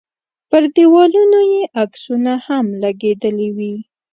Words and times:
پر 0.49 0.63
دیوالونو 0.75 1.39
یې 1.53 1.61
عکسونه 1.81 2.33
هم 2.45 2.65
لګېدلي 2.83 3.49
وي. 3.57 3.75